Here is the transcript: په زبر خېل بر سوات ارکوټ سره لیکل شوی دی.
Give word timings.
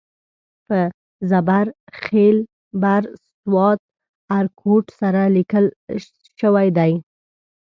په 0.67 0.79
زبر 1.29 1.65
خېل 2.01 2.37
بر 2.81 3.03
سوات 3.29 3.79
ارکوټ 4.37 4.85
سره 4.99 5.21
لیکل 5.37 5.65
شوی 6.39 6.67
دی. 6.77 6.93